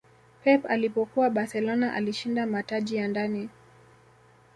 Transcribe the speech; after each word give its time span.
pep 0.43 0.65
alipokuwa 0.65 1.29
barcelona 1.29 1.93
alishinda 1.93 2.45
mataji 2.45 2.95
ya 2.95 3.07
ndani 3.07 3.49